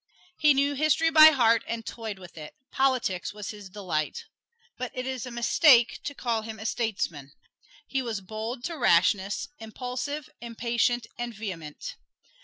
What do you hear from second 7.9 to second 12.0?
was bold to rashness, impulsive, impatient and vehement.